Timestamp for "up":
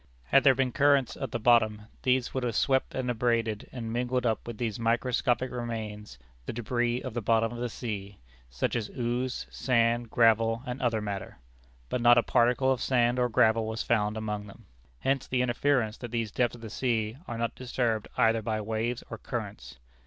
4.25-4.47